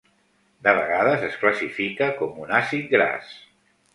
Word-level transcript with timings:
De 0.67 0.71
vegades 0.77 1.25
es 1.27 1.35
classifica 1.43 2.09
com 2.21 2.39
un 2.47 2.57
àcid 2.63 2.91
gras. 2.97 3.37